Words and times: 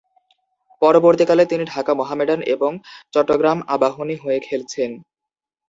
পরবর্তীকালে, 0.81 1.43
তিনি 1.45 1.63
ঢাকা 1.65 1.91
মোহামেডান 1.93 2.39
এবং 2.55 2.71
চট্টগ্রাম 3.13 3.57
আবাহনী 3.67 4.15
হয়ে 4.15 4.39
খেলেছেন। 4.39 4.91